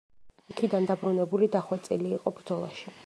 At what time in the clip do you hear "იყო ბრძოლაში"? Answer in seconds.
2.19-2.97